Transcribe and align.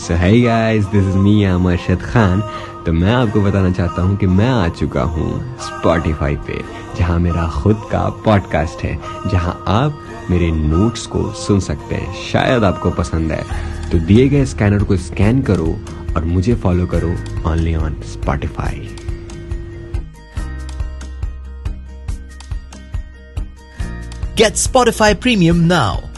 सो 0.00 0.14
है 0.14 0.40
guys 0.40 0.84
this 0.84 1.06
is 1.06 1.16
me 1.16 1.44
आम 1.44 1.70
अरशद 1.70 2.02
खान 2.02 2.40
तो 2.86 2.92
मैं 2.92 3.12
आपको 3.12 3.40
बताना 3.40 3.70
चाहता 3.70 4.02
हूँ 4.02 4.16
कि 4.16 4.26
मैं 4.26 4.48
आ 4.48 4.68
चुका 4.68 5.02
हूँ 5.02 5.56
स्पॉटिफाई 5.58 6.36
पे, 6.36 6.62
जहाँ 6.98 7.18
मेरा 7.18 7.46
खुद 7.46 7.82
का 7.92 8.08
पॉडकास्ट 8.24 8.84
है, 8.84 8.98
जहाँ 9.30 9.64
आप 9.68 9.98
मेरे 10.30 10.50
नोट्स 10.50 11.06
को 11.06 11.32
सुन 11.32 11.60
सकते 11.60 11.94
हैं। 11.94 12.14
शायद 12.32 12.64
आपको 12.64 12.90
पसंद 12.90 13.32
है। 13.32 13.44
तो 13.90 13.98
दिए 13.98 14.28
गए 14.28 14.44
स्कैनर 14.44 14.84
को 14.84 14.96
स्कैन 14.96 15.42
करो 15.42 15.78
और 16.16 16.24
मुझे 16.24 16.54
फॉलो 16.54 16.86
करो 16.86 17.14
only 17.50 17.74
on 17.74 18.00
Spotify 18.04 18.88
Get 24.36 24.54
Spotify 24.54 25.14
Premium 25.14 25.58
now 25.68 26.09